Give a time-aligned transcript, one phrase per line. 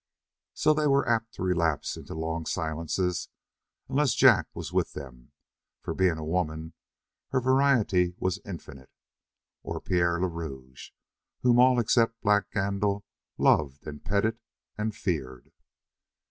[0.55, 3.29] So they were apt to relapse into long silences
[3.87, 5.31] unless Jack was with them,
[5.79, 6.73] for being a woman
[7.29, 8.89] her variety was infinite,
[9.61, 10.89] or Pierre le Rouge,
[11.41, 13.03] whom all except Black Gandil
[13.37, 14.39] loved and petted,
[14.75, 15.51] and feared.